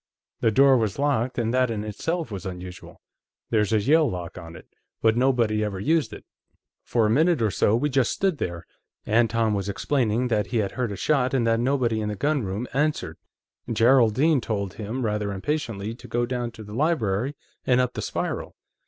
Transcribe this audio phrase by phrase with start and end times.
[0.39, 3.01] The door was locked, and that in itself was unusual;
[3.51, 4.67] there's a Yale lock on it,
[4.99, 6.25] but nobody ever used it.
[6.83, 8.65] "For a minute or so, we just stood there.
[9.05, 12.65] Anton was explaining that he had heard a shot and that nobody in the gunroom
[12.73, 13.17] answered.
[13.71, 17.35] Geraldine told him, rather impatiently, to go down to the library
[17.67, 18.55] and up the spiral.